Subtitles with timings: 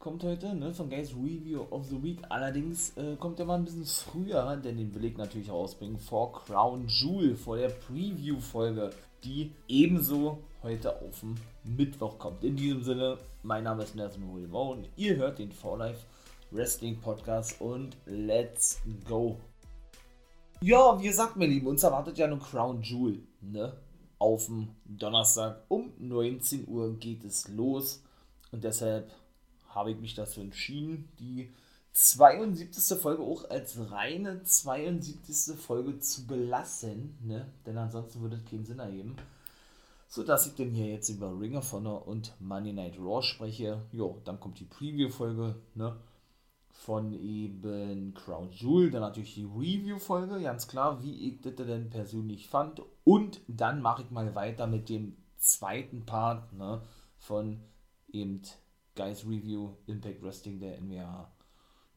[0.00, 2.18] kommt heute ne, von Guys Review of the Week.
[2.30, 6.32] Allerdings äh, kommt er mal ein bisschen früher, denn den will ich natürlich rausbringen vor
[6.32, 8.90] Crown Jewel, vor der Preview-Folge,
[9.22, 11.34] die ebenso heute auf dem
[11.64, 12.42] Mittwoch kommt.
[12.42, 16.06] In diesem Sinne, mein Name ist Nelson William und ihr hört den For Life
[16.50, 19.36] Wrestling Podcast und let's go.
[20.62, 23.74] Ja, wie gesagt, meine Lieben, uns erwartet ja nur Crown Jewel, ne?
[24.18, 28.02] Auf dem Donnerstag um 19 Uhr geht es los
[28.50, 29.10] und deshalb
[29.74, 31.52] habe ich mich dazu entschieden, die
[31.92, 32.98] 72.
[32.98, 35.56] Folge auch als reine 72.
[35.56, 37.46] Folge zu belassen, ne?
[37.66, 39.16] denn ansonsten würde es keinen Sinn ergeben.
[40.08, 43.82] So dass ich denn hier jetzt über Ring of Honor und Money Night Raw spreche.
[43.92, 45.96] Jo, dann kommt die Preview-Folge, ne?
[46.72, 52.48] Von eben Crown Jewel, dann natürlich die Review-Folge, ganz klar, wie ich das denn persönlich
[52.48, 52.82] fand.
[53.04, 56.82] Und dann mache ich mal weiter mit dem zweiten Part, ne?
[57.18, 57.60] Von
[58.10, 58.42] eben
[59.00, 61.26] Guys Review, Impact Wrestling der NWA.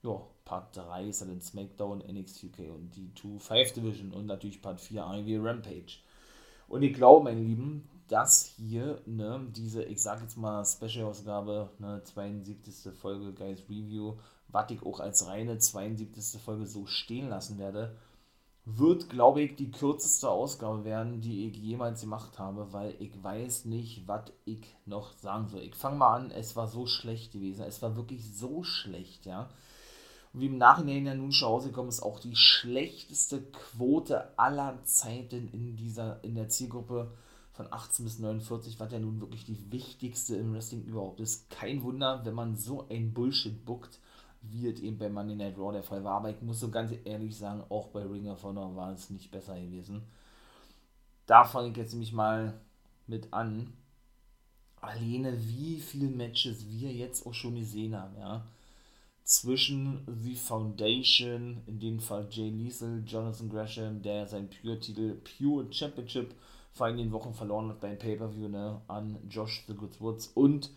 [0.03, 4.79] Ja, Part 3 ist dann SmackDown, NXT UK und die 2-5 Division und natürlich Part
[4.79, 5.97] 4 AEW Rampage.
[6.69, 12.01] Und ich glaube, meine Lieben, dass hier, ne, diese, ich sag jetzt mal, Special-Ausgabe, ne,
[12.05, 12.93] 72.
[12.93, 14.15] Folge Guys Review,
[14.47, 16.41] was ich auch als reine 72.
[16.41, 17.97] Folge so stehen lassen werde,
[18.65, 23.65] wird, glaube ich, die kürzeste Ausgabe werden, die ich jemals gemacht habe, weil ich weiß
[23.65, 25.61] nicht, was ich noch sagen soll.
[25.61, 27.65] Ich fange mal an, es war so schlecht gewesen.
[27.65, 29.49] Es war wirklich so schlecht, ja.
[30.31, 35.49] Und wie im Nachhinein ja nun schon rausgekommen ist, auch die schlechteste Quote aller Zeiten
[35.51, 37.11] in dieser, in der Zielgruppe
[37.51, 41.49] von 18 bis 49, was ja nun wirklich die wichtigste im Wrestling überhaupt ist.
[41.49, 43.99] Kein Wunder, wenn man so ein Bullshit bookt
[44.43, 46.17] wie es eben bei Monday Night Raw der Fall war.
[46.17, 49.31] Aber ich muss so ganz ehrlich sagen, auch bei Ring of Honor war es nicht
[49.31, 50.03] besser gewesen.
[51.25, 52.53] Da fange ich jetzt nämlich mal
[53.07, 53.73] mit an.
[54.81, 58.45] Alleine wie viele Matches wir jetzt auch schon gesehen haben, ja.
[59.23, 66.35] Zwischen The Foundation, in dem Fall Jay Liesel, Jonathan Gresham, der seinen Pure-Titel Pure Championship
[66.73, 70.71] vor einigen Wochen verloren hat beim Pay-Per-View, ne, an Josh The Good Woods und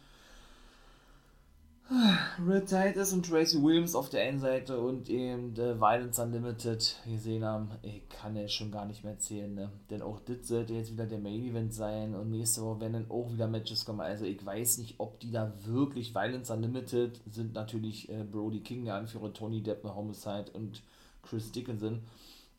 [1.88, 7.44] Red Titus und Tracy Williams auf der einen Seite und eben The Violence Unlimited gesehen
[7.44, 9.70] haben, ich kann ja schon gar nicht mehr erzählen, ne?
[9.88, 13.10] Denn auch das sollte jetzt wieder der Main Event sein und nächste Woche werden dann
[13.10, 14.00] auch wieder Matches kommen.
[14.00, 18.84] Also ich weiß nicht, ob die da wirklich Violence Unlimited sind natürlich äh, Brody King,
[18.84, 20.82] der Anführer, Tony Depp, Homicide und
[21.22, 22.02] Chris Dickinson.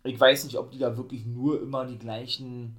[0.04, 2.78] Ich weiß nicht, ob die da wirklich nur immer die gleichen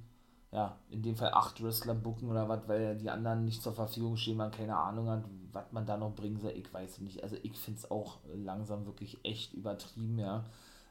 [0.51, 4.17] ja, in dem Fall acht Wrestler bucken oder was, weil die anderen nicht zur Verfügung
[4.17, 7.23] stehen, man keine Ahnung hat, was man da noch bringen soll, ich weiß nicht.
[7.23, 10.45] Also ich finde es auch langsam wirklich echt übertrieben, ja.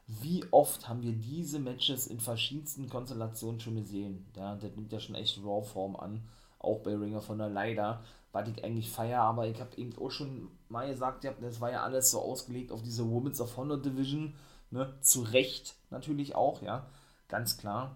[0.07, 4.25] Wie oft haben wir diese Matches in verschiedensten Konstellationen schon gesehen?
[4.35, 6.23] Ja, das nimmt ja schon echt Raw-Form an,
[6.57, 10.09] auch bei Ringer von der Leider, was ich eigentlich feier, aber ich habe eben auch
[10.09, 13.77] schon mal gesagt, ja, das war ja alles so ausgelegt auf diese Women's of Honor
[13.77, 14.33] Division,
[14.71, 16.87] ne, zu Recht natürlich auch, ja,
[17.27, 17.95] ganz klar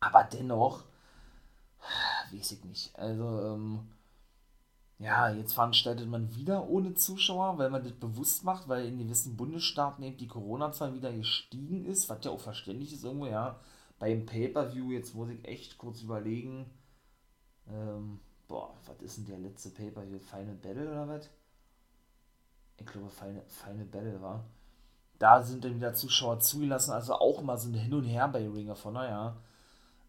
[0.00, 0.84] aber dennoch,
[2.32, 2.98] weiß ich nicht.
[2.98, 3.88] Also, ähm,
[4.98, 9.36] ja, jetzt veranstaltet man wieder ohne Zuschauer, weil man das bewusst macht, weil in gewissen
[9.36, 13.60] Bundesstaaten eben die Corona-Zahl wieder gestiegen ist, was ja auch verständlich ist irgendwo, ja.
[13.98, 16.70] Beim Pay-Per-View, jetzt muss ich echt kurz überlegen,
[17.68, 20.18] ähm, boah, was ist denn der letzte Pay-Per-View?
[20.18, 21.28] Final Battle oder was?
[22.76, 24.44] Ich glaube, Final, Final Battle war.
[25.18, 28.48] Da sind dann wieder Zuschauer zugelassen, also auch mal so ein Hin und Her bei
[28.48, 29.36] Ring of Honor, ja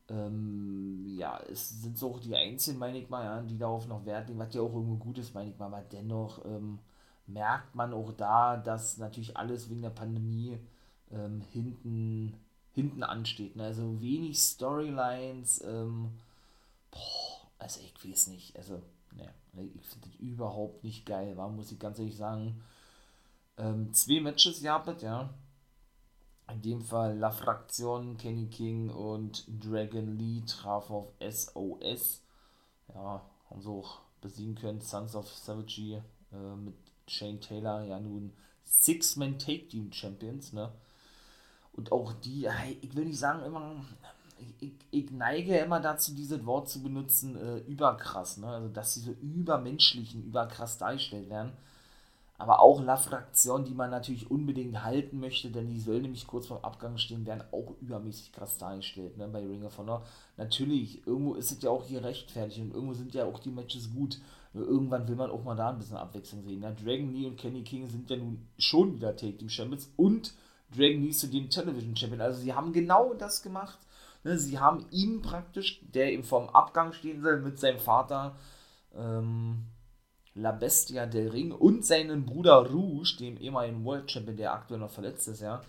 [0.10, 4.06] ähm, ja, es sind so auch die Einzigen, meine ich mal, ja, die darauf noch
[4.06, 6.80] Wert legen, was ja auch irgendwo gut ist, meine ich mal, aber dennoch ähm,
[7.28, 10.58] merkt man auch da, dass natürlich alles wegen der Pandemie
[11.12, 12.34] ähm, hinten,
[12.74, 13.56] hinten ansteht.
[13.56, 13.66] Ne?
[13.66, 16.10] Also wenig Storylines, ähm,
[16.92, 18.82] boah, also ich weiß nicht, also,
[19.16, 19.30] ne,
[19.76, 22.62] ich finde das überhaupt nicht geil, war, muss ich ganz ehrlich sagen.
[23.58, 25.30] Ähm, zwei Matches gehabt, ja,
[26.52, 32.22] in dem Fall La Fraktion, Kenny King und Dragon Lee trafen auf SOS.
[32.94, 34.82] Ja, haben sie auch besiegen können.
[34.82, 36.02] Sons of Savagery
[36.32, 36.76] äh, mit
[37.08, 38.34] Shane Taylor, ja nun
[38.66, 40.72] Six-Man Take Team Champions, ne?
[41.74, 42.48] Und auch die,
[42.82, 43.84] ich will nicht sagen immer,
[44.60, 48.48] ich, ich neige immer dazu, dieses Wort zu benutzen, äh, überkrass, ne?
[48.48, 51.54] Also, dass sie so übermenschlichen, überkrass dargestellt werden.
[52.40, 56.48] Aber auch La Fraktion, die man natürlich unbedingt halten möchte, denn die soll nämlich kurz
[56.48, 60.04] vor Abgang stehen, werden auch übermäßig krass dargestellt, ne, bei Ring of Honor.
[60.38, 63.94] Natürlich, irgendwo ist es ja auch hier rechtfertigt und irgendwo sind ja auch die Matches
[63.94, 64.20] gut.
[64.54, 66.64] Irgendwann will man auch mal da ein bisschen Abwechslung sehen.
[66.64, 70.34] Ja, Dragon Lee und Kenny King sind ja nun schon wieder Take Team Champions und
[70.74, 72.22] Dragon Lee zu dem Television Champion.
[72.22, 73.80] Also sie haben genau das gemacht.
[74.24, 78.38] Ne, sie haben ihn praktisch, der ihm vorm Abgang stehen soll, mit seinem Vater,
[78.96, 79.66] ähm,
[80.36, 84.92] La Bestia del Ring und seinen Bruder Rouge, dem ehemaligen World Champion, der aktuell noch
[84.92, 85.62] verletzt ist, ja,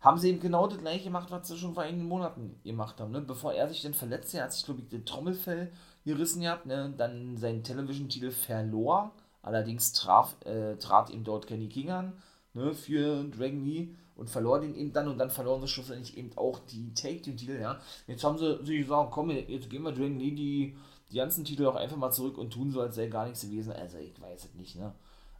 [0.00, 3.12] haben sie eben genau das gleiche gemacht, was sie schon vor einigen Monaten gemacht haben.
[3.12, 3.20] Ne?
[3.20, 5.72] Bevor er sich dann verletzte, er hat sich, glaube ich, den Trommelfell
[6.04, 6.94] gerissen gehabt, ne?
[6.96, 9.12] dann seinen Television-Titel verlor.
[9.42, 12.12] Allerdings traf, äh, trat ihm dort Kenny King an
[12.54, 12.72] ne?
[12.74, 16.60] für Dragon Lee und verlor den eben dann und dann verloren sie schlussendlich eben auch
[16.60, 17.58] die Take-Team-Titel.
[17.60, 17.80] Ja?
[18.06, 20.76] Jetzt haben sie sich gesagt, komm, jetzt geben wir Dragon Lee die
[21.10, 23.72] die ganzen Titel auch einfach mal zurück und tun so, als sei gar nichts gewesen.
[23.72, 24.94] Also ich weiß es nicht, ne?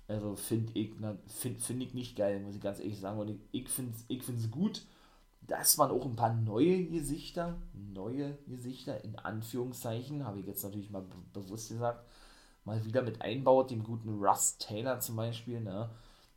[0.08, 0.92] Also finde ich,
[1.26, 3.18] find, find ich nicht geil, muss ich ganz ehrlich sagen.
[3.18, 4.82] Und ich, ich finde es ich gut,
[5.42, 10.90] dass man auch ein paar neue Gesichter, neue Gesichter in Anführungszeichen, habe ich jetzt natürlich
[10.90, 12.04] mal be bewusst gesagt,
[12.64, 15.90] mal wieder mit einbaut, dem guten Russ Taylor zum Beispiel, ne?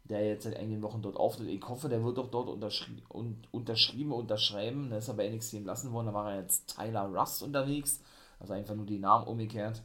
[0.03, 1.49] der jetzt seit einigen Wochen dort auftritt.
[1.49, 4.89] Ich hoffe, der wird doch dort unterschri und, unterschrieben, unterschreiben.
[4.89, 8.01] Da ist er bei NXT entlassen worden, da war er jetzt Tyler Russ unterwegs.
[8.39, 9.83] Also einfach nur die Namen umgekehrt.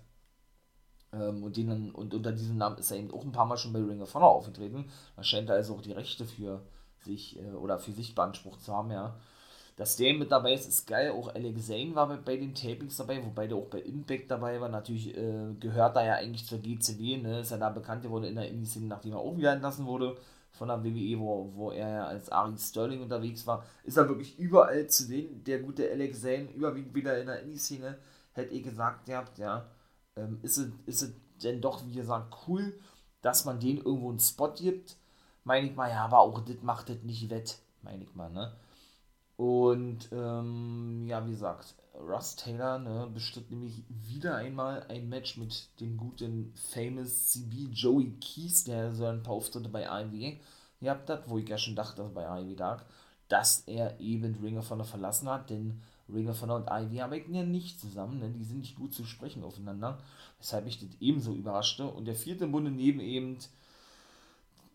[1.12, 3.72] Ähm, und, den, und unter diesem Namen ist er eben auch ein paar Mal schon
[3.72, 4.86] bei Ring of Honor aufgetreten.
[5.16, 6.62] Da scheint er also auch die Rechte für
[7.00, 9.16] sich äh, oder für sich beansprucht zu haben, ja.
[9.76, 11.10] Dass der mit dabei ist, ist geil.
[11.10, 14.60] Auch Alex Zane war bei, bei den Tapings dabei, wobei der auch bei Impact dabei
[14.60, 14.68] war.
[14.68, 17.40] Natürlich äh, gehört er ja eigentlich zur GCW, ne?
[17.40, 20.16] Ist ja da bekannt geworden in der Indie-Szene, nachdem er auch wieder entlassen wurde
[20.52, 23.64] von der WWE, wo, wo er ja als Ari Sterling unterwegs war.
[23.82, 27.98] Ist er wirklich überall zu sehen, der gute Alex Zane, überwiegend wieder in der Indie-Szene
[28.34, 29.66] hätte ich gesagt, ja, ja
[30.16, 32.78] ähm, ist, es, ist es denn doch, wie gesagt, cool,
[33.22, 34.96] dass man den irgendwo einen Spot gibt?
[35.44, 38.52] Meine ich mal, ja, aber auch das macht das nicht wett, meine ich mal, ne?
[39.36, 45.68] Und, ähm, ja, wie gesagt, Russ Taylor ne, bestritt nämlich wieder einmal ein Match mit
[45.80, 50.36] dem guten Famous CB Joey Keys, der so ein paar Auftritte bei AEW
[50.80, 52.84] gehabt hat, wo ich ja schon dachte, dass bei AEW lag,
[53.28, 57.34] dass er eben Ringer von der verlassen hat, denn Ring of Honor und Ivy arbeiten
[57.34, 58.30] ja nicht zusammen, ne?
[58.30, 59.98] die sind nicht gut zu sprechen aufeinander,
[60.38, 61.86] weshalb ich das ebenso überraschte.
[61.86, 63.38] Und der vierte Bunde neben eben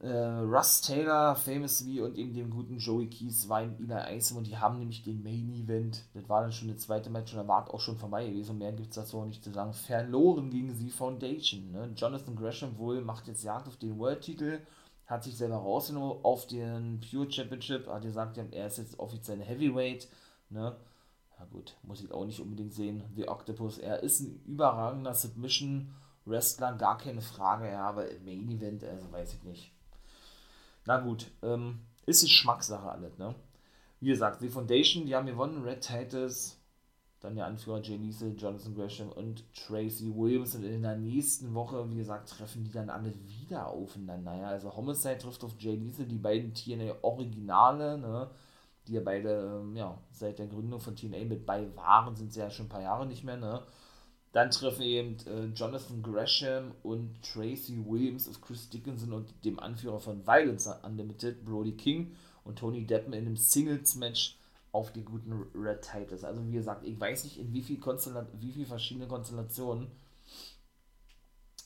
[0.01, 4.37] äh, Russ Taylor, Famous V und eben dem guten Joey Keys war eben Eli Isom
[4.37, 7.39] und die haben nämlich den Main Event, das war dann schon der zweite Match und
[7.39, 10.49] da war auch schon vorbei gewesen, mehr gibt es dazu auch nicht zu sagen, verloren
[10.49, 11.71] gegen sie Foundation.
[11.71, 11.91] Ne?
[11.95, 14.59] Jonathan Gresham wohl macht jetzt Jagd auf den World-Titel,
[15.05, 20.07] hat sich selber rausgenommen auf den Pure Championship, hat gesagt, er ist jetzt offiziell Heavyweight,
[20.49, 20.75] ne?
[21.39, 23.77] Ja gut, muss ich auch nicht unbedingt sehen, The Octopus.
[23.77, 29.35] Er ist ein überragender Submission-Wrestler, gar keine Frage, ja, aber im Main Event, also weiß
[29.35, 29.71] ich nicht.
[30.85, 33.35] Na gut, ähm, ist Geschmackssache alles, ne?
[34.01, 36.57] Wie gesagt, die Foundation, die haben gewonnen, Red Titus,
[37.19, 40.55] dann der Anführer Jay Niesel, Jonathan Gresham und Tracy Williams.
[40.55, 44.35] Und in der nächsten Woche, wie gesagt, treffen die dann alle wieder aufeinander.
[44.35, 48.29] Ja, also Homicide trifft auf Jay Niesel, die beiden TNA Originale, ne?
[48.89, 52.39] Die ja beide ähm, ja, seit der Gründung von TNA mit bei waren, sind sie
[52.39, 53.63] ja schon ein paar Jahre nicht mehr, ne?
[54.31, 59.99] Dann treffen eben äh, Jonathan Gresham und Tracy Williams auf Chris Dickinson und dem Anführer
[59.99, 64.37] von Violence Unlimited, Brody King und Tony Deppen in einem Singles-Match
[64.71, 66.23] auf die guten Red Titles.
[66.23, 69.87] Also wie gesagt, ich weiß nicht, in wie viel, wie viel verschiedene Konstellationen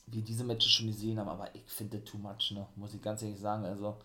[0.06, 2.66] wir diese Matches schon gesehen haben, aber ich finde too much, ne?
[2.76, 3.64] muss ich ganz ehrlich sagen.
[3.64, 3.98] Also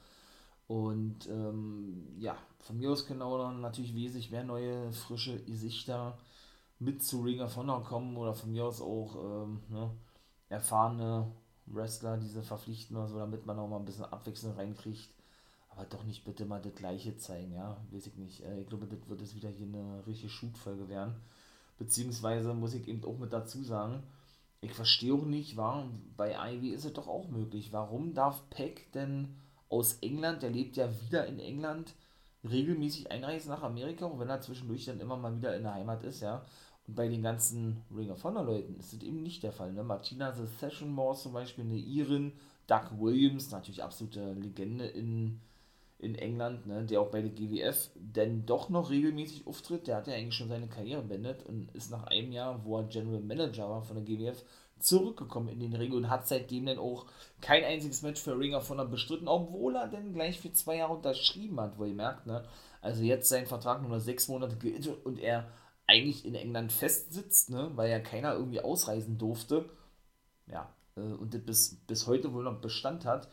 [0.69, 6.17] und ähm, ja, von mir aus können auch natürlich wesentlich mehr neue, frische Gesichter
[6.79, 9.89] mit zu Ring of Honor kommen oder von mir aus auch ähm, ne,
[10.49, 11.31] erfahrene
[11.65, 15.09] Wrestler, diese verpflichten oder so, damit man auch mal ein bisschen Abwechslung reinkriegt.
[15.69, 18.43] Aber doch nicht bitte mal das gleiche zeigen, ja, weiß ich nicht.
[18.43, 21.15] Äh, ich glaube, das wird es wieder hier eine richtige Shoot-Folge werden.
[21.77, 24.03] Beziehungsweise muss ich eben auch mit dazu sagen,
[24.61, 27.71] ich verstehe auch nicht, warum bei Ivy ist es doch auch möglich.
[27.71, 29.35] Warum darf Peck denn
[29.69, 31.93] aus England, der lebt ja wieder in England,
[32.43, 36.03] regelmäßig einreisen nach Amerika, auch wenn er zwischendurch dann immer mal wieder in der Heimat
[36.03, 36.45] ist, ja.
[36.87, 39.73] Und bei den ganzen Ring of Honor Leuten ist das eben nicht der Fall.
[39.73, 39.83] Ne?
[39.83, 42.33] Martina The Session Moore zum Beispiel, eine Irin,
[42.67, 45.39] Doug Williams, natürlich absolute Legende in,
[45.99, 46.85] in England, ne?
[46.85, 49.85] der auch bei der GWF denn doch noch regelmäßig auftritt.
[49.85, 52.85] Der hat ja eigentlich schon seine Karriere beendet und ist nach einem Jahr, wo er
[52.85, 54.43] General Manager war von der GWF,
[54.79, 57.05] zurückgekommen in den Ring und hat seitdem dann auch
[57.41, 60.93] kein einziges Match für Ring of Honor bestritten, obwohl er dann gleich für zwei Jahre
[60.93, 62.43] unterschrieben hat, wo ihr merkt, ne?
[62.81, 65.49] Also jetzt sein Vertrag nur sechs Monate gilt und er
[65.87, 67.71] eigentlich in England festsitzt, ne?
[67.75, 69.69] Weil ja keiner irgendwie ausreisen durfte.
[70.47, 73.29] Ja, äh, und das bis, bis heute wohl noch Bestand hat.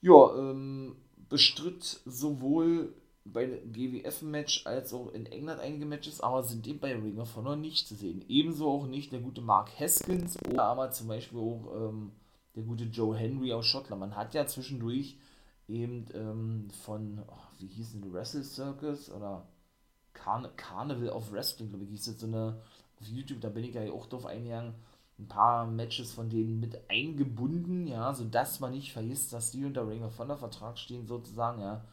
[0.00, 0.96] Ja, ähm,
[1.28, 7.18] bestritt sowohl bei GWF-Match als auch in England einige Matches, aber sind eben bei Ring
[7.20, 8.24] of Honor nicht zu sehen.
[8.28, 12.12] Ebenso auch nicht der gute Mark Haskins oder aber zum Beispiel auch ähm,
[12.56, 14.00] der gute Joe Henry aus Schottland.
[14.00, 15.16] Man hat ja zwischendurch
[15.68, 19.46] eben ähm, von, oh, wie hießen die, Wrestle Circus oder
[20.12, 22.60] Carn Carnival of Wrestling, glaube ich, hieß das so eine,
[23.00, 24.74] auf YouTube, da bin ich ja auch drauf eingegangen,
[25.18, 29.86] ein paar Matches von denen mit eingebunden, ja, sodass man nicht vergisst, dass die unter
[29.88, 31.84] Ring of Honor Vertrag stehen, sozusagen, ja.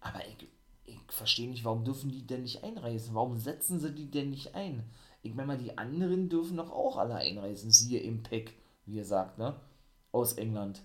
[0.00, 0.48] Aber ich,
[0.84, 3.14] ich verstehe nicht, warum dürfen die denn nicht einreisen?
[3.14, 4.84] Warum setzen sie die denn nicht ein?
[5.22, 8.54] Ich meine mal, die anderen dürfen doch auch alle einreisen, siehe Impact,
[8.86, 9.60] wie ihr sagt, ne?
[10.12, 10.82] Aus England.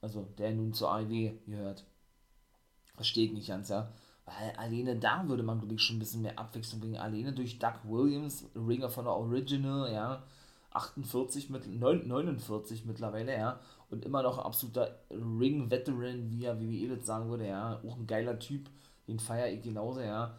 [0.00, 1.84] Also, der nun zur AEW gehört.
[2.94, 3.92] Verstehe ich nicht ganz, ja.
[4.24, 6.96] Weil alleine da würde man, glaube ich, schon ein bisschen mehr Abwechslung bringen.
[6.96, 10.22] Alleine durch Doug Williams, Ringer von der Original, ja.
[10.76, 13.60] 48 mit 49 mittlerweile, ja.
[13.90, 17.80] Und immer noch absoluter Ring-Veteran, wie er WWE das sagen würde, ja.
[17.86, 18.68] Auch ein geiler Typ,
[19.08, 20.36] den feiere ich genauso, ja.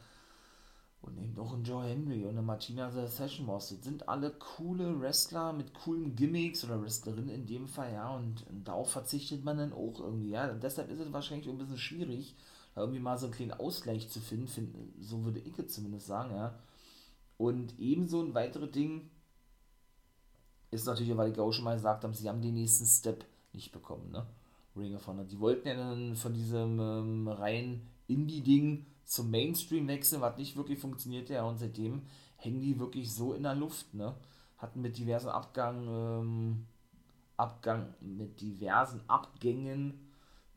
[1.02, 3.70] Und eben auch ein Joe Henry und eine Martina The Session Boss.
[3.70, 8.16] Das sind alle coole Wrestler mit coolen Gimmicks oder Wrestlerinnen in dem Fall, ja.
[8.16, 10.52] Und, und darauf verzichtet man dann auch irgendwie, ja.
[10.52, 12.36] Und deshalb ist es wahrscheinlich ein bisschen schwierig,
[12.76, 16.08] da irgendwie mal so einen kleinen Ausgleich zu finden, find, so würde ich es zumindest
[16.08, 16.60] sagen, ja.
[17.38, 19.10] Und ebenso ein weiteres Ding,
[20.82, 23.72] ist natürlich, weil ich auch schon mal gesagt habe, sie haben den nächsten Step nicht
[23.72, 24.26] bekommen, ne?
[24.76, 25.26] Ring of Honor.
[25.26, 30.80] Die wollten ja dann von diesem ähm, rein Indie-Ding zum Mainstream wechseln, was nicht wirklich
[30.80, 32.04] funktioniert, ja, und seitdem
[32.36, 34.16] hängen die wirklich so in der Luft, ne?
[34.58, 36.66] Hatten mit diversen Abgang, ähm,
[37.38, 40.08] Abgang, mit diversen Abgängen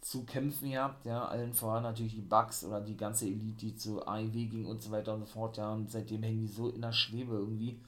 [0.00, 4.06] zu kämpfen gehabt, ja, allen voran natürlich die Bugs oder die ganze Elite, die zu
[4.06, 6.80] AEW ging und so weiter und so fort, ja, und seitdem hängen die so in
[6.80, 7.78] der Schwebe irgendwie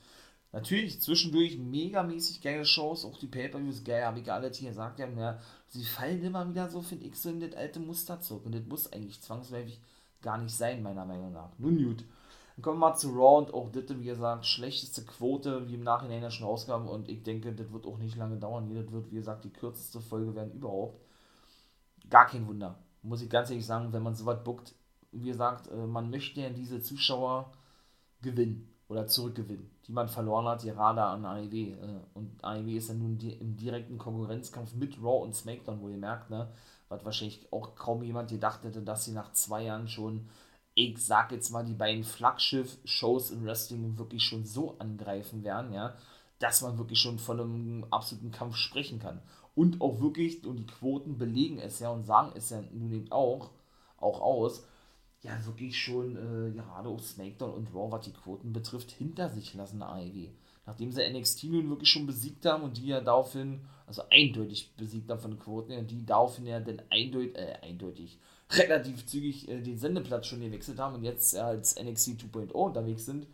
[0.53, 5.09] Natürlich zwischendurch megamäßig geile Shows, auch die Pay-Per-Views geil, habe ich alle hier gesagt, ja,
[5.09, 8.45] ja, sie fallen immer wieder so, finde ich, so in das alte Muster zurück.
[8.45, 9.81] Und das muss eigentlich zwangsläufig
[10.21, 11.51] gar nicht sein, meiner Meinung nach.
[11.59, 12.05] Nun gut.
[12.55, 15.85] Dann kommen wir mal zu Raw und auch das, wie gesagt, schlechteste Quote, wie im
[15.85, 16.87] Nachhinein ja schon rauskam.
[16.87, 18.69] Und ich denke, das wird auch nicht lange dauern.
[18.75, 21.01] Das wird, wie gesagt, die kürzeste Folge werden überhaupt.
[22.11, 22.79] Gar kein Wunder.
[23.01, 24.75] Muss ich ganz ehrlich sagen, wenn man so was bookt,
[25.13, 27.51] wie gesagt, äh, man möchte ja diese Zuschauer
[28.21, 31.73] gewinnen oder zurückgewinnen, die man verloren hat, gerade an AEW.
[31.73, 35.97] Äh, und AEW ist ja nun im direkten Konkurrenzkampf mit Raw und SmackDown, wo ihr
[35.97, 36.49] merkt, ne,
[36.89, 40.29] was wahrscheinlich auch kaum jemand gedacht hätte, dass sie nach zwei Jahren schon,
[40.75, 45.95] ich sag jetzt mal, die beiden Flaggschiff-Shows im Wrestling wirklich schon so angreifen werden, ja,
[46.39, 49.23] dass man wirklich schon von einem absoluten Kampf sprechen kann.
[49.55, 53.13] Und auch wirklich, und die Quoten belegen es ja und sagen es ja nun eben
[53.13, 53.51] auch,
[53.99, 54.65] auch aus,
[55.23, 59.55] ja wirklich schon äh, gerade auch SmackDown und Raw, was die Quoten betrifft, hinter sich
[59.55, 60.29] lassen, AEW.
[60.67, 65.11] Nachdem sie NXT nun wirklich schon besiegt haben und die ja daraufhin, also eindeutig besiegt
[65.11, 68.19] haben von den Quoten, die daraufhin ja dann eindeutig, äh, eindeutig,
[68.50, 73.07] relativ zügig äh, den Sendeplatz schon gewechselt haben und jetzt ja, als NXT 2.0 unterwegs
[73.07, 73.26] sind,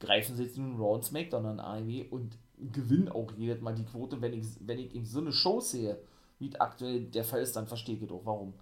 [0.00, 2.36] greifen sie jetzt nun Raw und SmackDown an AEW und
[2.72, 5.98] gewinnen auch jedes Mal die Quote, wenn ich, wenn ich in so eine Show sehe,
[6.38, 8.54] wie aktuell der Fall ist, dann verstehe ich doch warum.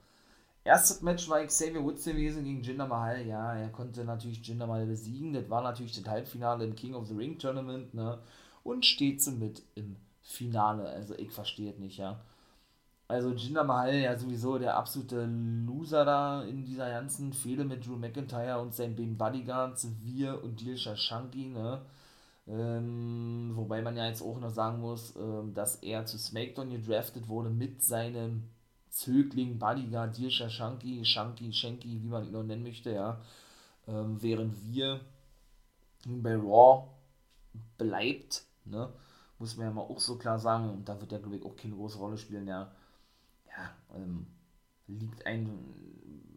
[0.65, 3.27] Erstes Match war Xavier Woods gewesen gegen Jinder Mahal.
[3.27, 5.33] Ja, er konnte natürlich Jinder Mahal besiegen.
[5.33, 8.19] Das war natürlich das Halbfinale im King of the Ring Tournament, ne?
[8.63, 10.89] Und steht somit im Finale.
[10.89, 12.21] Also ich verstehe es nicht, ja.
[13.09, 15.25] Also Jinder Mahal ja sowieso der absolute
[15.67, 20.61] Loser da in dieser ganzen Fehde mit Drew McIntyre und seinen beiden Bodyguards, wir und
[20.61, 21.81] Dilsha Shanky, ne?
[22.47, 27.29] Ähm, wobei man ja jetzt auch noch sagen muss, ähm, dass er zu SmackDown gedraftet
[27.29, 28.45] wurde mit seinem
[28.91, 33.21] Zögling, Bodyguard, Dirsha, Shanky, Shanky, Shanky, wie man ihn noch nennen möchte, ja.
[33.87, 35.01] Ähm, während wir
[36.07, 36.89] bei Raw
[37.79, 38.93] bleibt, ne,
[39.39, 41.75] muss man ja mal auch so klar sagen, und da wird der, ich, auch keine
[41.75, 42.71] große Rolle spielen, ja.
[43.47, 44.27] Ja, ähm,
[44.87, 45.49] liegt ein,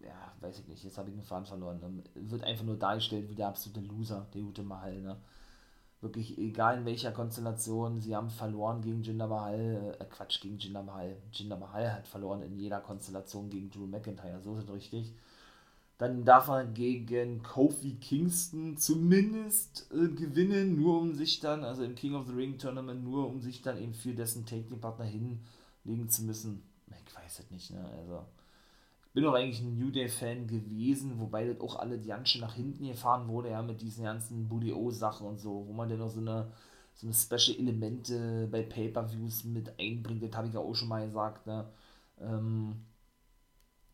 [0.01, 3.29] ja, weiß ich nicht, jetzt habe ich einen Faden verloren, ähm, wird einfach nur dargestellt
[3.29, 5.17] wie der absolute Loser, der gute Mahal, ne
[6.03, 10.83] wirklich egal in welcher Konstellation, sie haben verloren gegen Jinder Mahal, äh, Quatsch, gegen Jinder
[10.83, 11.15] Mahal.
[11.31, 15.13] Jinder Mahal hat verloren in jeder Konstellation gegen Drew McIntyre, so ist es richtig.
[15.98, 21.95] Dann darf er gegen Kofi Kingston zumindest äh, gewinnen, nur um sich dann, also im
[21.95, 26.24] King of the Ring Tournament, nur um sich dann eben für dessen Take-Partner hinlegen zu
[26.24, 26.63] müssen.
[27.07, 28.25] Ich weiß es nicht, ne, also
[29.13, 32.88] bin auch eigentlich ein New Day-Fan gewesen, wobei das auch alle die ganze nach hinten
[32.88, 36.51] gefahren wurde, ja, mit diesen ganzen Booty-O-Sachen und so, wo man dann noch so eine,
[36.93, 41.46] so eine Special-Elemente bei Pay-Per-Views mit einbringt, das habe ich ja auch schon mal gesagt,
[41.48, 41.70] ne.
[42.20, 42.86] Ähm,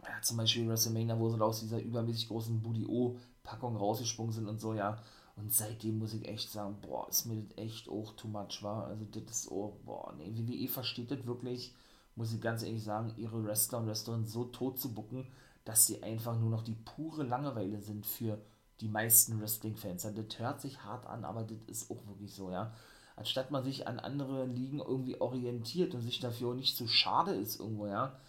[0.03, 4.73] ja, zum Beispiel WrestleMania, wo sie aus dieser übermäßig großen Booty-O-Packung rausgesprungen sind und so,
[4.73, 4.97] ja.
[5.35, 8.87] Und seitdem muss ich echt sagen, boah, ist mir das echt auch too much, war.
[8.87, 11.73] Also das ist, oh, boah, nee, WWE versteht das wirklich
[12.19, 15.25] muss ich ganz ehrlich sagen, ihre Wrestler und Wrestlerinnen so tot zu bucken,
[15.63, 18.41] dass sie einfach nur noch die pure Langeweile sind für
[18.81, 20.03] die meisten Wrestling-Fans.
[20.03, 22.73] Das hört sich hart an, aber das ist auch wirklich so, ja.
[23.15, 27.31] Anstatt man sich an andere Ligen irgendwie orientiert und sich dafür auch nicht zu schade
[27.31, 28.19] ist irgendwo, ja,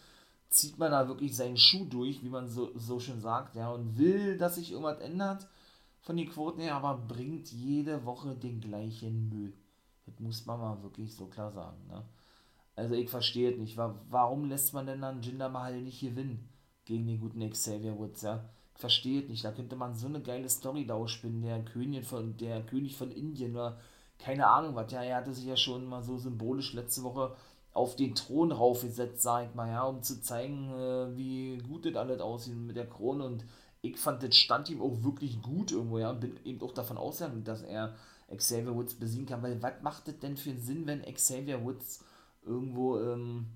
[0.51, 3.99] zieht man da wirklich seinen Schuh durch, wie man so, so schön sagt, ja, und
[3.99, 5.49] will, dass sich irgendwas ändert
[6.01, 9.53] von den Quoten her, aber bringt jede Woche den gleichen Müll.
[10.07, 12.05] Das muss man mal wirklich so klar sagen, ne.
[12.81, 13.77] Also ich verstehe es nicht.
[13.77, 16.49] Warum lässt man denn dann Jinder Mahal nicht gewinnen
[16.87, 18.49] gegen den guten Xavier Woods, ja?
[18.75, 19.45] Ich verstehe es nicht.
[19.45, 21.43] Da könnte man so eine geile Story da ausspinnen.
[21.43, 23.79] Der König von, der König von Indien oder
[24.19, 24.91] keine Ahnung was.
[24.93, 27.37] Ja, er hatte sich ja schon mal so symbolisch letzte Woche
[27.75, 31.97] auf den Thron raufgesetzt, sag ich mal, ja, um zu zeigen, äh, wie gut das
[31.97, 33.27] alles aussieht mit der Krone.
[33.27, 33.45] Und
[33.83, 36.97] ich fand, das stand ihm auch wirklich gut irgendwo, ja, und bin eben auch davon
[36.97, 37.95] ausgegangen, dass er
[38.35, 39.43] Xavier Woods besiegen kann.
[39.43, 42.03] Weil was macht das denn für einen Sinn, wenn Xavier Woods
[42.43, 43.47] irgendwo, ähm,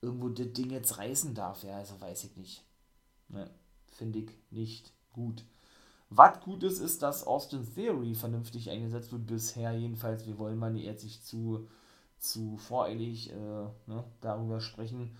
[0.00, 1.64] irgendwo das Ding jetzt reißen darf.
[1.64, 2.64] Ja, also weiß ich nicht.
[3.28, 3.50] Ne,
[3.86, 5.44] Finde ich nicht gut.
[6.10, 10.26] Was gut ist, ist, dass Austin Theory vernünftig eingesetzt wird, bisher jedenfalls.
[10.26, 11.68] Wir wollen mal jetzt nicht zu,
[12.18, 13.34] zu voreilig äh,
[13.86, 15.16] ne, darüber sprechen.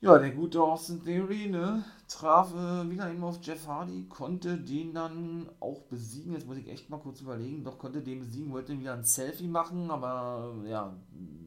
[0.00, 4.94] Ja, der gute Austin Theory, ne, traf äh, wieder eben auf Jeff Hardy, konnte den
[4.94, 6.34] dann auch besiegen.
[6.34, 7.64] Jetzt muss ich echt mal kurz überlegen.
[7.64, 10.96] Doch konnte den besiegen, wollte wieder ein Selfie machen, aber ja,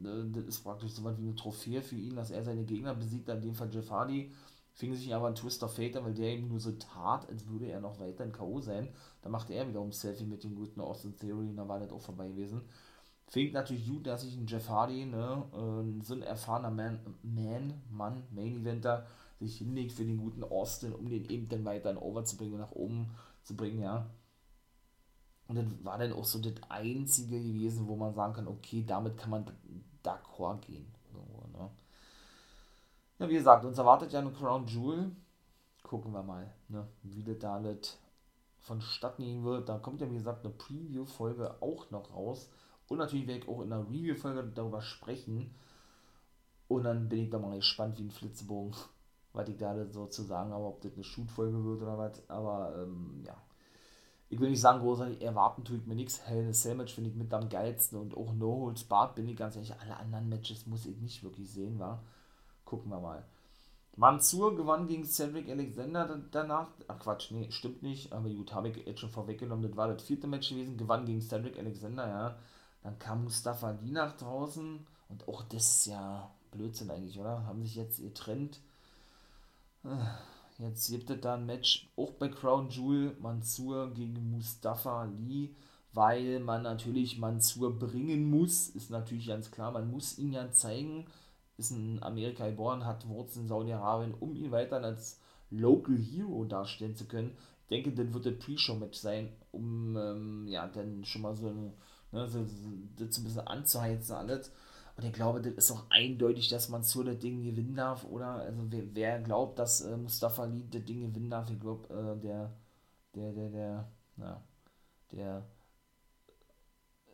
[0.03, 2.93] äh, das ist praktisch so was wie eine Trophäe für ihn, dass er seine Gegner
[2.93, 4.33] besiegt, in dem Fall Jeff Hardy.
[4.73, 7.67] Fing sich aber ein Twist of Fate weil der eben nur so tat, als würde
[7.67, 8.59] er noch weiter in K.O.
[8.59, 8.89] sein.
[9.21, 11.91] Da machte er wiederum ein Selfie mit dem guten Austin Theory und dann war das
[11.91, 12.61] auch vorbei gewesen.
[13.31, 17.81] Fängt natürlich gut, dass sich ein Jeff Hardy, ne, äh, so ein erfahrener Man, Man,
[17.89, 19.05] Mann, Main Eventer,
[19.39, 22.57] sich hinlegt für den guten Austin, um den eben dann weiter in Over zu bringen
[22.57, 23.09] nach oben
[23.43, 24.05] zu bringen, ja.
[25.47, 29.15] Und das war dann auch so das einzige gewesen, wo man sagen kann, okay, damit
[29.15, 29.45] kann man
[30.03, 30.93] d'accord gehen.
[31.13, 31.69] So, ne?
[33.17, 35.09] Ja, wie gesagt, uns erwartet ja eine Crown Jewel.
[35.83, 37.63] Gucken wir mal, ne, wie das da
[38.59, 39.69] vonstatten gehen wird.
[39.69, 42.49] Da kommt ja, wie gesagt, eine Preview-Folge auch noch raus
[42.91, 45.55] und natürlich werde ich auch in einer Review-Folge darüber sprechen.
[46.67, 48.75] Und dann bin ich da mal gespannt wie ein Flitzebogen,
[49.33, 52.29] was ich da so zu sagen habe, ob das eine Shoot-Folge wird oder was.
[52.29, 53.37] Aber ähm, ja.
[54.27, 56.21] Ich will nicht sagen, großartig erwarten tue ich mir nichts.
[56.25, 59.27] Hell in a Cell finde ich mit am geilsten und auch No Holds Barred bin
[59.29, 59.73] ich ganz ehrlich.
[59.79, 62.03] Alle anderen Matches muss ich nicht wirklich sehen, war.
[62.65, 63.25] Gucken wir mal.
[63.95, 66.67] Mansur gewann gegen Cedric Alexander danach.
[66.89, 68.11] Ach Quatsch, nee, stimmt nicht.
[68.11, 69.67] Aber gut, habe ich jetzt schon vorweggenommen.
[69.67, 70.77] Das war das vierte Match gewesen.
[70.77, 72.37] Gewann gegen Cedric Alexander, ja.
[72.83, 77.45] Dann kam Mustafa Ali nach draußen und auch das ist ja Blödsinn eigentlich, oder?
[77.45, 78.59] Haben sich jetzt getrennt.
[80.57, 85.55] Jetzt gibt es da ein Match auch bei Crown Jewel, Mansur gegen Mustafa Ali,
[85.93, 91.05] weil man natürlich Mansur bringen muss, ist natürlich ganz klar, man muss ihn ja zeigen,
[91.57, 96.95] ist in Amerika geboren, hat Wurzeln in Saudi-Arabien, um ihn weiter als Local Hero darstellen
[96.95, 97.35] zu können.
[97.63, 101.73] Ich denke, dann wird das Pre-Show-Match sein, um ähm, ja dann schon mal so eine
[102.11, 104.51] ne, so, so, das ein bisschen anzuheizen alles.
[104.97, 108.35] Und ich glaube, das ist auch eindeutig, dass man so das Ding gewinnen darf, oder?
[108.35, 112.19] Also wer, wer glaubt, dass äh, Mustafa Ali das Ding gewinnen darf, ich glaube, äh,
[112.21, 112.51] der,
[113.15, 114.43] der, der, der, na,
[115.11, 115.45] der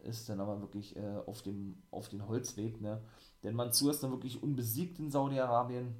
[0.04, 3.02] ist dann aber wirklich äh, auf, dem, auf den Holzweg, ne?
[3.44, 5.96] Denn Mansur ist dann wirklich unbesiegt in Saudi-Arabien,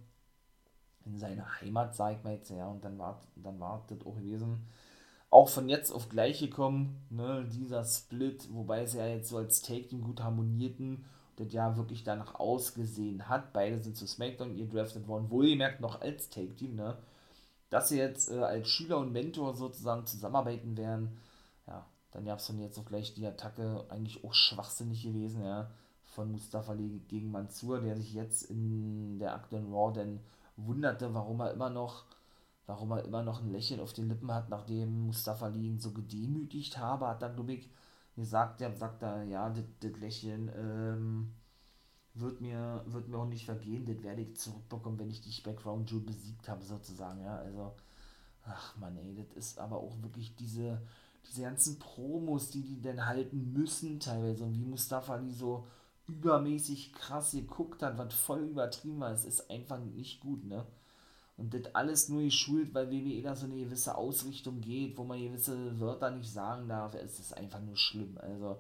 [1.06, 4.16] in seiner Heimat, sag ich mal jetzt, ja, und dann war, dann war das auch
[4.16, 4.68] gewesen
[5.30, 9.62] auch von jetzt auf gleich gekommen, ne, dieser Split, wobei sie ja jetzt so als
[9.62, 11.06] Take-Team gut harmonierten
[11.38, 13.54] das ja wirklich danach ausgesehen hat.
[13.54, 16.98] Beide sind zu SmackDown ihr drafted worden, wohlgemerkt noch als Take-Team, ne,
[17.70, 21.18] dass sie jetzt äh, als Schüler und Mentor sozusagen zusammenarbeiten werden.
[21.68, 25.70] Ja, dann gab es von jetzt auf gleich die Attacke, eigentlich auch schwachsinnig gewesen, ja,
[26.02, 30.20] von Mustafa gegen Mansur, der sich jetzt in der aktuellen Raw dann
[30.56, 32.06] wunderte, warum er immer noch
[32.68, 36.78] warum er immer noch ein Lächeln auf den Lippen hat, nachdem Mustafa ihn so gedemütigt
[36.78, 37.70] habe, hat dann, ich,
[38.16, 41.32] gesagt, der sagt da, ja, das Lächeln ähm,
[42.14, 45.86] wird, mir, wird mir auch nicht vergehen, das werde ich zurückbekommen, wenn ich dich Crown
[45.86, 47.74] Jewel besiegt habe, sozusagen, ja, also,
[48.44, 50.82] ach man, ey, das ist aber auch wirklich diese,
[51.26, 55.68] diese ganzen Promos, die die denn halten müssen, teilweise, und wie Mustafa Ali so
[56.08, 60.66] übermäßig krass geguckt hat, was voll übertrieben war, es ist einfach nicht gut, ne,
[61.38, 65.20] und das alles nur geschult, weil WWE da so eine gewisse Ausrichtung geht, wo man
[65.20, 66.96] gewisse Wörter nicht sagen darf.
[66.96, 68.18] Es ist einfach nur schlimm.
[68.20, 68.58] Also,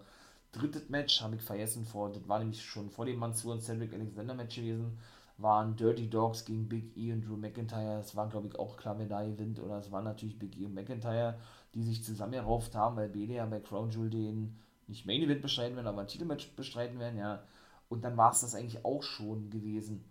[0.51, 3.93] drittes Match habe ich vergessen vor, das war nämlich schon vor dem Mansur und Cedric
[3.93, 4.97] Alexander Match gewesen,
[5.39, 7.99] waren Dirty Dogs gegen Big E und Drew McIntyre.
[7.99, 9.59] Es war, glaube ich, auch klar, wer da gewinnt.
[9.59, 11.37] Oder es waren natürlich Big E und McIntyre,
[11.73, 14.55] die sich zusammengerauft haben, weil beide ja bei Crown Jewel den
[14.87, 17.43] nicht Main Event bestreiten werden, aber ein Titelmatch bestreiten werden, ja.
[17.89, 20.03] Und dann war es das eigentlich auch schon gewesen.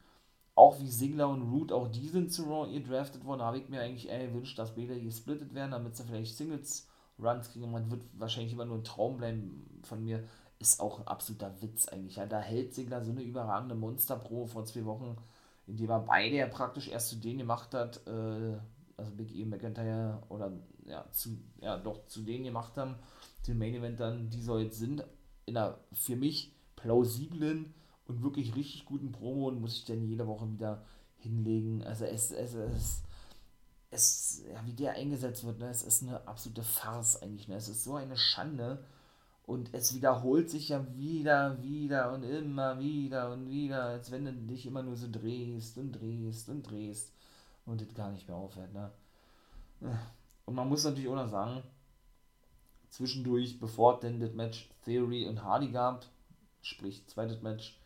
[0.57, 3.41] Auch wie Sigler und Root, auch die sind zu Raw gedraftet worden.
[3.41, 7.53] Da habe ich mir eigentlich eher gewünscht, dass beide gesplittet werden, damit sie vielleicht Singles-Runs
[7.53, 7.71] kriegen.
[7.71, 10.25] Man wird wahrscheinlich immer nur ein Traum bleiben von mir.
[10.59, 12.17] Ist auch ein absoluter Witz eigentlich.
[12.17, 15.19] Ja, da hält Sigler so eine überragende Monster-Pro vor zwei Wochen,
[15.67, 18.57] indem er beide ja praktisch erst zu denen gemacht hat, äh,
[18.97, 20.53] also Big E McIntyre, oder
[20.87, 22.95] ja, zu, ja, doch zu denen gemacht haben,
[23.47, 25.05] den Main Event dann, die so jetzt sind,
[25.45, 27.75] in einer für mich plausiblen
[28.09, 30.85] und wirklich richtig guten Promo und muss ich dann jede Woche wieder
[31.19, 31.83] hinlegen.
[31.83, 33.03] Also es, es, es,
[33.91, 37.49] es ja, wie der eingesetzt wird, ne, es ist eine absolute Farce eigentlich.
[37.49, 37.57] Ne?
[37.57, 38.85] Es ist so eine Schande
[39.45, 44.33] und es wiederholt sich ja wieder, wieder und immer wieder und wieder, als wenn du
[44.33, 47.13] dich immer nur so drehst und drehst und drehst
[47.65, 48.73] und das gar nicht mehr aufhört.
[48.73, 48.91] Ne?
[50.45, 51.63] Und man muss natürlich auch noch sagen,
[52.89, 56.07] zwischendurch, bevor denn das Match Theory und Hardy gab,
[56.63, 57.79] sprich zweites Match,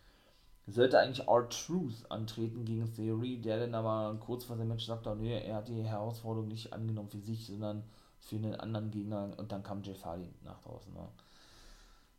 [0.70, 5.14] sollte eigentlich R-Truth antreten gegen Theory, der dann aber kurz vor dem Match sagte, oh,
[5.14, 7.82] nee, er hat die Herausforderung nicht angenommen für sich, sondern
[8.18, 10.92] für einen anderen Gegner und dann kam Jeff Hardy nach draußen.
[10.92, 11.08] Ne?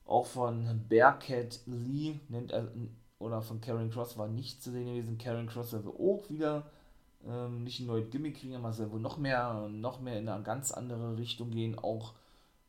[0.06, 2.68] Auch von Bearcat Lee nennt er,
[3.20, 5.18] oder von Karen Cross war nicht zu sehen gewesen.
[5.18, 6.64] Karen Cross also auch wieder
[7.26, 10.44] ähm, nicht ein neues Gimmick kriegen, aber soll wohl noch mehr, noch mehr in eine
[10.44, 11.78] ganz andere Richtung gehen.
[11.78, 12.14] Auch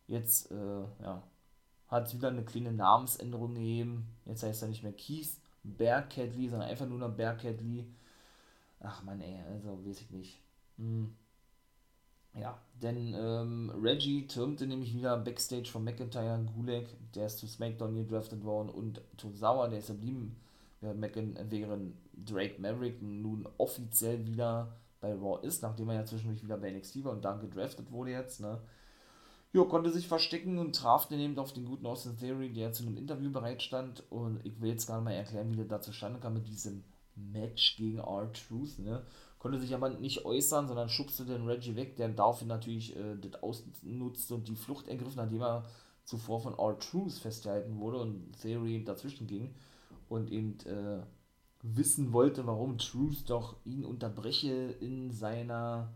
[0.06, 1.22] jetzt, äh, ja,
[1.88, 4.08] hat es wieder eine kleine Namensänderung gegeben.
[4.26, 7.84] Jetzt heißt er nicht mehr Keith Bearcat Lee, sondern einfach nur noch Bearcat Lee.
[8.80, 10.40] Ach man, ey, also weiß ich nicht.
[10.76, 11.14] Hm.
[12.34, 17.94] Ja, denn ähm, Reggie türmte nämlich wieder Backstage von McIntyre Gulag, der ist zu SmackDown
[17.94, 20.36] gedraftet worden, und Tozawa, der ist geblieben,
[20.80, 26.70] während Drake Maverick nun offiziell wieder bei Raw ist, nachdem er ja zwischendurch wieder bei
[26.70, 28.60] NXT war und dann gedraftet wurde jetzt, ne?
[29.54, 32.84] Jo, konnte sich verstecken und traf dann eben auf den guten Austin Theory, der zu
[32.84, 34.02] einem Interview bereitstand.
[34.10, 36.84] Und ich will jetzt nicht mal erklären, wie der da zustande kam mit diesem
[37.14, 39.04] Match gegen R-Truth, ne?
[39.38, 43.42] Konnte sich aber nicht äußern, sondern schubste den Reggie weg, der daraufhin natürlich äh, das
[43.42, 45.64] ausnutzte und die Flucht ergriff, nachdem er
[46.04, 49.54] zuvor von R-Truth festgehalten wurde und Theory dazwischen ging
[50.08, 51.02] und eben äh,
[51.62, 55.92] wissen wollte, warum Truth doch ihn unterbreche in seiner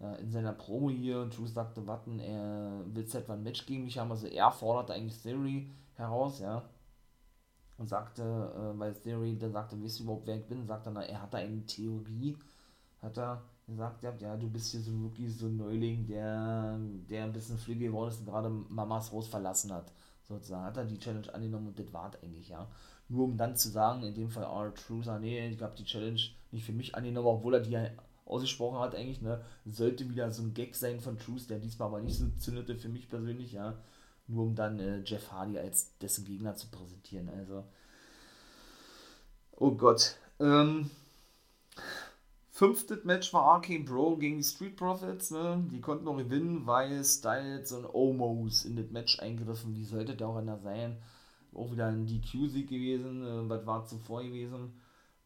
[0.00, 3.98] in seiner Promo hier und Truth sagte, warten, er will etwa ein Match gegen mich
[3.98, 6.62] haben, also er forderte eigentlich Theory heraus, ja,
[7.78, 11.08] und sagte, äh, weil Theory dann sagte, weißt du überhaupt, wer ich bin, sagte er,
[11.08, 12.36] er hatte eine Theorie,
[13.02, 17.24] hat er gesagt, ja, ja, du bist hier so wirklich so ein Neuling, der, der
[17.24, 20.98] ein bisschen flügge geworden ist und gerade Mamas Haus verlassen hat, sozusagen, hat er die
[20.98, 22.68] Challenge angenommen und das war eigentlich, ja,
[23.08, 26.20] nur um dann zu sagen, in dem Fall, R-Truth, nee, ich habe die Challenge
[26.52, 27.76] nicht für mich angenommen, obwohl er die
[28.28, 32.00] ausgesprochen hat, eigentlich, ne, sollte wieder so ein Gag sein von Truth, der diesmal aber
[32.00, 33.74] nicht so zündete für mich persönlich, ja,
[34.26, 37.64] nur um dann äh, Jeff Hardy als dessen Gegner zu präsentieren, also,
[39.56, 40.90] oh Gott, ähm,
[42.50, 47.02] fünftes Match war Arcane Bro gegen die Street Profits, ne, die konnten noch gewinnen, weil
[47.04, 50.98] Styles und Omos in das Match eingriffen, wie sollte der auch einer sein,
[51.54, 54.72] auch wieder ein DQ-Sieg gewesen, äh, was war zuvor gewesen,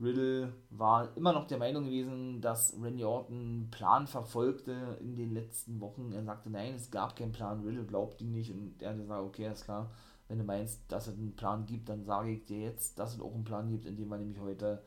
[0.03, 5.33] Riddle war immer noch der Meinung gewesen, dass Randy Orton einen Plan verfolgte in den
[5.33, 6.13] letzten Wochen.
[6.13, 7.65] Er sagte, nein, es gab keinen Plan.
[7.65, 9.91] Riddle glaubt ihn nicht und er hat gesagt, okay, ist klar,
[10.29, 13.21] wenn du meinst, dass es einen Plan gibt, dann sage ich dir jetzt, dass es
[13.21, 14.83] auch einen Plan gibt, indem wir nämlich heute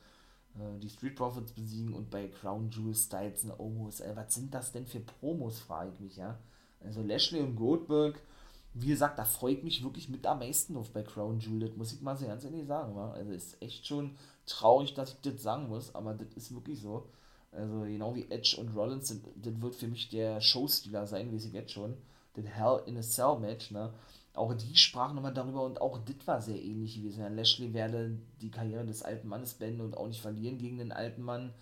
[0.56, 3.99] äh, die Street Profits besiegen und bei Crown Jewel Styles und Omos.
[3.99, 6.38] Äh, was sind das denn für Promos, frage ich mich, ja.
[6.84, 8.19] Also Lashley und Goldberg,
[8.77, 11.93] wie gesagt, da freue ich mich wirklich mit am meisten auf bei Crown Jewel, muss
[11.93, 13.11] ich mal so ganz ehrlich sagen, wa?
[13.11, 17.07] also ist echt schon traurig, dass ich das sagen muss, aber das ist wirklich so.
[17.53, 21.51] Also genau wie Edge und Rollins, das, wird für mich der Showstealer sein, wie sie
[21.51, 21.95] jetzt schon.
[22.35, 23.93] Den Hell in a Cell Match, ne?
[24.33, 27.21] Auch die sprachen nochmal darüber und auch das war sehr ähnlich gewesen.
[27.21, 30.91] Ja, Lashley werde die Karriere des alten Mannes beenden und auch nicht verlieren gegen den
[30.91, 31.53] alten Mann.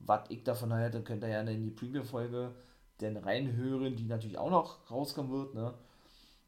[0.00, 2.52] Was ich davon halte, könnt ihr gerne in die Preview-Folge
[3.00, 5.74] denn reinhören, die natürlich auch noch rauskommen wird, ne?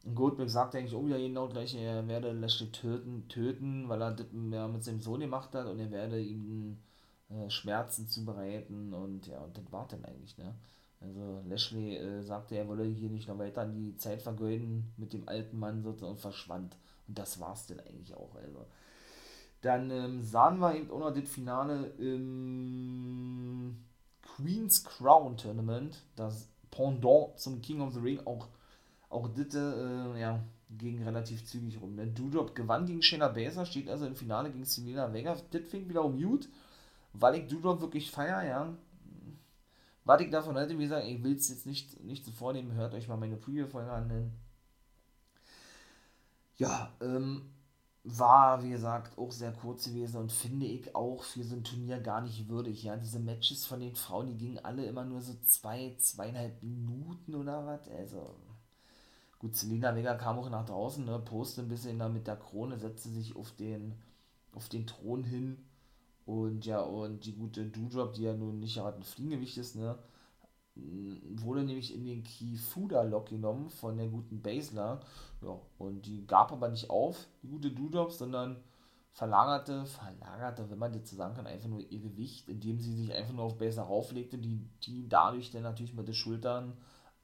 [0.08, 4.12] Und Goldberg sagt eigentlich auch wieder genau gleich, er werde Lashley töten, töten, weil er
[4.12, 6.78] das mit seinem Sohn gemacht hat und er werde ihm
[7.28, 10.54] äh, Schmerzen zubereiten und ja, und das war dann eigentlich, ne?
[11.02, 15.28] Also Lashley äh, sagte, er wolle hier nicht noch weiter die Zeit vergeuden mit dem
[15.28, 16.74] alten Mann sozusagen und verschwand.
[17.06, 18.64] Und das war's dann eigentlich auch, also.
[19.60, 23.76] Dann ähm, sahen wir eben auch noch das Finale im
[24.22, 28.48] Queen's Crown Tournament, das Pendant zum King of the Ring, auch
[29.08, 31.94] auch Ditte, äh, ja, ging relativ zügig rum.
[31.94, 32.06] Ne?
[32.06, 35.36] Doudrop gewann gegen Shayna Baszler, steht also im Finale gegen Selena Vega.
[35.50, 36.48] Das fing wieder um Mute,
[37.12, 38.74] weil ich Doudrop wirklich feier, ja.
[40.04, 42.94] Was ich davon halte, wie gesagt, ich will es jetzt nicht, nicht so vornehmen, hört
[42.94, 44.32] euch mal meine Preview-Folge an.
[46.56, 47.42] Ja, ähm,
[48.04, 52.00] war, wie gesagt, auch sehr kurz gewesen und finde ich auch für so ein Turnier
[52.00, 52.82] gar nicht würdig.
[52.84, 57.34] Ja, diese Matches von den Frauen, die gingen alle immer nur so zwei, zweieinhalb Minuten
[57.34, 57.88] oder was.
[57.90, 58.34] Also,
[59.38, 62.78] gut, Selina Vega kam auch nach draußen, ne, postet ein bisschen da mit der Krone,
[62.78, 63.94] setzte sich auf den,
[64.52, 65.58] auf den Thron hin
[66.26, 69.98] und ja, und die gute Doudrop, die ja nun nicht gerade ein Fliegengewicht ist, ne,
[71.36, 75.00] wurde nämlich in den Kifuda-Lock genommen von der guten Basler.
[75.42, 78.56] Ja, und die gab aber nicht auf, die gute Dudop, sondern
[79.12, 83.12] verlagerte, verlagerte, wenn man das so sagen kann, einfach nur ihr Gewicht, indem sie sich
[83.12, 86.76] einfach nur auf Basler rauflegte, die, die dadurch dann natürlich mit den Schultern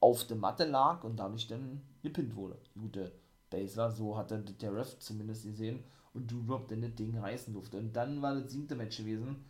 [0.05, 2.59] auf der Matte lag und dadurch dann gepinnt wurde.
[2.79, 3.11] Gute
[3.49, 7.79] Basler, so hat dann der Ref zumindest gesehen und Dudop dann das Ding reißen durfte.
[7.79, 9.43] Und dann war das siebte Match gewesen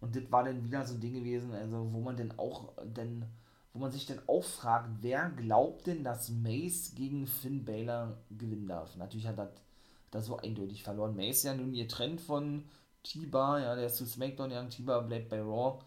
[0.00, 3.26] und das war dann wieder so ein Ding gewesen, also wo man dann auch, dann,
[3.72, 8.68] wo man sich dann auch fragt, wer glaubt denn, dass Mace gegen Finn Baylor gewinnen
[8.68, 8.94] darf?
[8.96, 9.50] Natürlich hat das,
[10.12, 11.16] das so eindeutig verloren.
[11.16, 12.62] Mace ja nun ihr Trend von
[13.02, 15.80] T-Bar, ja, der ist zu SmackDown ja, T-Bar bleibt bei Raw.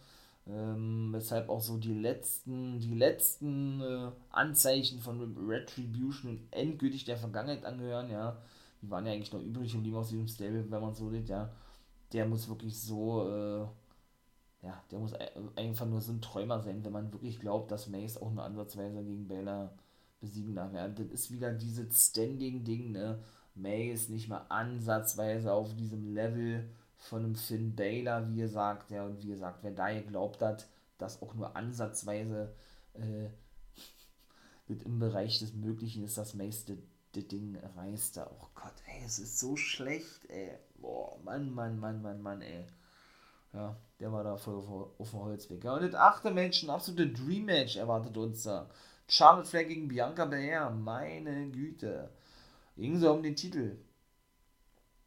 [0.47, 7.65] Ähm, weshalb auch so die letzten, die letzten äh, Anzeichen von Retribution endgültig der Vergangenheit
[7.65, 8.38] angehören, ja.
[8.81, 11.29] Die waren ja eigentlich noch übrig und liegen aus diesem Stable, wenn man so sieht,
[11.29, 11.51] ja.
[12.13, 13.67] Der muss wirklich so, äh,
[14.65, 15.13] ja, der muss
[15.55, 19.03] einfach nur so ein Träumer sein, wenn man wirklich glaubt, dass Mace auch nur ansatzweise
[19.03, 19.73] gegen Baylor
[20.19, 20.73] besiegen darf.
[20.73, 23.19] Ja, das ist wieder dieses Standing-Ding, ne?
[23.55, 29.05] Mace nicht mal ansatzweise auf diesem Level von einem Finn Baylor, wie ihr sagt, ja,
[29.05, 32.55] und wie gesagt, wer da geglaubt hat, dass auch nur ansatzweise
[32.93, 33.29] äh,
[34.67, 38.29] im Bereich des Möglichen ist, dass Mace das Ding reißt da.
[38.31, 40.51] Oh Gott, ey, es ist so schlecht, ey.
[40.75, 42.65] Boah, Mann, Mann, Mann, Mann, Mann, ey.
[43.53, 44.55] Ja, der war da voll
[44.97, 45.63] auf, dem Holzweg.
[45.63, 48.69] Ja, und das achte Match, ein absolute Dream Match erwartet uns da.
[49.08, 52.10] Charlotte Flair gegen Bianca Belair, meine Güte.
[52.75, 53.77] Ging so um den Titel.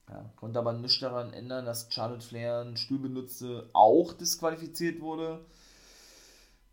[0.09, 5.45] Ja, konnte aber nichts daran ändern, dass Charlotte Flair einen Stuhl benutzte, auch disqualifiziert wurde.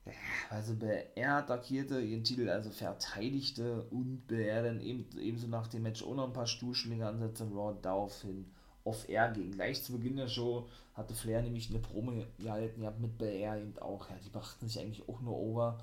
[0.06, 0.12] Ja,
[0.52, 6.04] also Belair attackierte ihren Titel, also verteidigte und Belair dann eben, ebenso nach dem Match
[6.04, 7.46] auch noch ein paar Stuhlschläge ansetzte.
[7.46, 8.46] Raw daraufhin
[8.84, 9.52] off-air ging.
[9.52, 13.78] Gleich zu Beginn der Show hatte Flair nämlich eine Promo gehalten, ja, mit Belair eben
[13.80, 14.10] auch.
[14.10, 15.80] Ja, die brachten sich eigentlich auch nur over.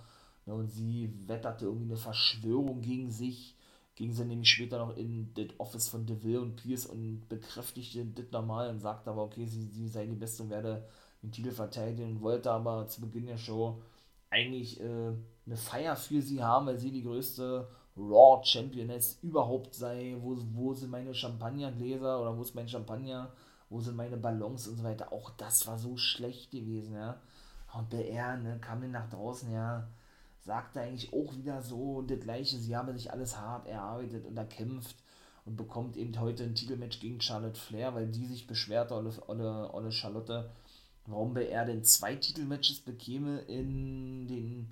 [0.46, 3.56] Ja, und sie wetterte irgendwie eine Verschwörung gegen sich.
[3.94, 8.30] Ging sie nämlich später noch in das Office von DeVille und Pierce und bekräftigte das
[8.30, 10.88] nochmal und sagte aber, okay, sie, sie sei die Beste und werde
[11.22, 13.82] den Titel verteidigen und wollte aber zu Beginn der Show
[14.30, 15.12] eigentlich äh,
[15.46, 20.72] eine Feier für sie haben, weil sie die größte Raw Championess überhaupt sei, wo, wo
[20.72, 23.32] sind meine Champagnergläser oder wo ist mein Champagner,
[23.68, 25.12] wo sind meine Ballons und so weiter.
[25.12, 27.20] Auch das war so schlecht gewesen, ja.
[27.74, 29.88] Und BR, ne, kam dann nach draußen, ja,
[30.44, 32.58] sagte eigentlich auch wieder so das Gleiche.
[32.58, 34.96] Sie habe sich alles hart erarbeitet und erkämpft
[35.44, 39.72] und bekommt eben heute ein Titelmatch gegen Charlotte Flair, weil die sich beschwerte, Olle, Olle,
[39.72, 40.50] Olle Charlotte,
[41.06, 44.70] warum BR denn zwei Titelmatches bekäme in den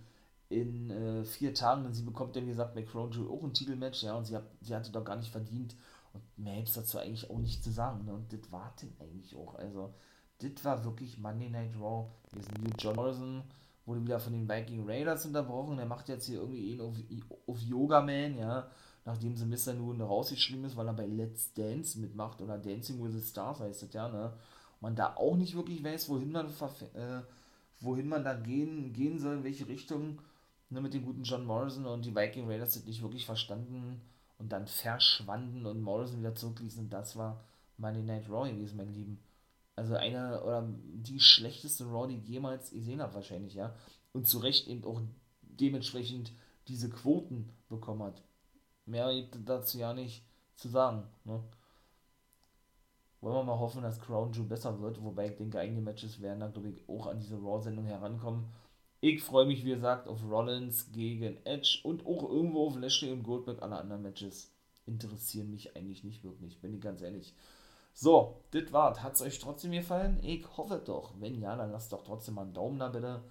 [0.49, 4.03] in äh, vier Tagen, denn sie bekommt ja wie gesagt Crown Jewel auch ein Titelmatch,
[4.03, 5.77] ja, und sie, hat, sie hatte doch gar nicht verdient.
[6.13, 8.13] Und mehr gibt es dazu eigentlich auch nicht zu sagen, ne?
[8.13, 9.95] und das war denn eigentlich auch, also
[10.39, 13.45] das war wirklich Monday Night Raw, wir sind New John Morrison,
[13.91, 16.95] wurde wieder von den Viking Raiders unterbrochen, der macht jetzt hier irgendwie ihn auf,
[17.47, 18.71] auf Yoga Man, ja,
[19.05, 19.75] nachdem sie Mr.
[19.75, 23.83] nun rausgeschrieben ist, weil er bei Let's Dance mitmacht oder Dancing with the Stars heißt
[23.83, 24.33] das ja, ne,
[24.81, 27.23] man da auch nicht wirklich weiß, wohin man, äh,
[27.81, 30.21] wohin man da gehen, gehen soll, in welche Richtung,
[30.69, 34.01] ne, mit dem guten John Morrison und die Viking Raiders sind nicht wirklich verstanden
[34.39, 36.85] und dann verschwanden und Morrison wieder zurückließen.
[36.85, 37.43] Und das war
[37.77, 39.19] Monday Night Raw gewesen, mein Lieben.
[39.77, 43.75] Also einer oder die schlechteste Raw, die ich jemals gesehen habe, wahrscheinlich, ja.
[44.13, 45.01] Und zu Recht eben auch
[45.43, 46.33] dementsprechend
[46.69, 48.23] diese Quoten bekommen hat.
[48.87, 50.25] Mehr gibt dazu ja nicht
[50.57, 51.05] zu sagen.
[51.25, 51.43] Ne?
[53.21, 56.41] Wollen wir mal hoffen, dass Crown Jewel besser wird, wobei ich denke, einige Matches werden
[56.41, 58.47] da, glaube ich, auch an diese Raw-Sendung herankommen.
[59.01, 63.23] Ich freue mich, wie gesagt, auf Rollins gegen Edge und auch irgendwo auf Lashley und
[63.23, 63.63] Goldberg.
[63.63, 64.53] Alle anderen Matches
[64.87, 67.35] interessieren mich eigentlich nicht wirklich, bin ich ganz ehrlich.
[67.93, 69.03] So, das war's.
[69.03, 70.19] Hat es euch trotzdem gefallen?
[70.23, 71.15] Ich hoffe doch.
[71.19, 73.23] Wenn ja, dann lasst doch trotzdem mal einen Daumen da bitte.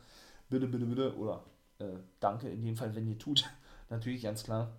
[0.50, 1.18] Bitte, bitte, bitte.
[1.18, 1.44] Oder
[1.80, 3.50] äh, danke in dem Fall, wenn ihr tut.
[3.90, 4.78] natürlich, ganz klar.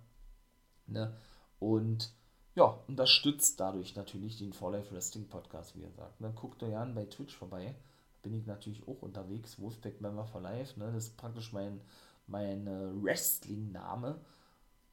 [0.87, 1.15] Ne?
[1.59, 2.13] Und
[2.55, 6.21] ja, unterstützt dadurch natürlich den For Life Wrestling Podcast, wie ihr sagt.
[6.21, 6.31] Ne?
[6.35, 7.75] Guckt euch an bei Twitch vorbei
[8.21, 9.59] bin ich natürlich auch unterwegs.
[9.59, 10.91] Wolfpack Member for Life, ne?
[10.91, 11.81] Das ist praktisch mein,
[12.27, 14.19] mein äh, Wrestling-Name.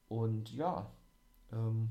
[0.07, 0.91] Und ja,
[1.51, 1.89] ähm,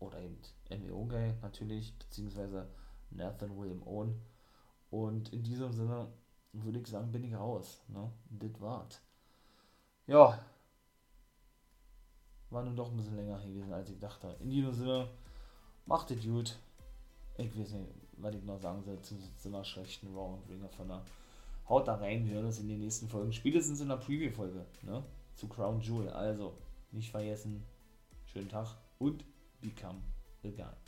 [0.00, 0.38] oder eben
[0.70, 2.68] MEO Guy natürlich, beziehungsweise
[3.10, 4.20] Nathan William Owen.
[4.90, 6.08] Und in diesem Sinne
[6.52, 7.82] würde ich sagen, bin ich raus.
[7.88, 8.10] Ne?
[8.30, 9.00] Das war's.
[10.06, 10.38] Ja.
[12.50, 14.36] War nun doch ein bisschen länger gewesen, als ich dachte.
[14.40, 15.08] In diesem Sinne,
[15.88, 16.54] Macht es gut.
[17.38, 20.68] Ich weiß nicht, was ich noch sagen soll zu, zu einer schlechten Raw und Ringer
[20.68, 21.02] von der
[21.66, 22.26] Haut da rein.
[22.26, 23.32] Wir hören uns in den nächsten Folgen.
[23.32, 25.02] Spätestens in der Preview-Folge, ne?
[25.34, 26.10] Zu Crown Jewel.
[26.10, 26.52] Also,
[26.92, 27.64] nicht vergessen.
[28.26, 29.24] Schönen Tag und
[29.60, 30.02] become
[30.42, 30.87] the guy.